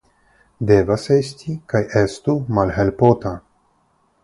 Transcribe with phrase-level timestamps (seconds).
[0.71, 3.37] Devas esti kaj estu malhelpota.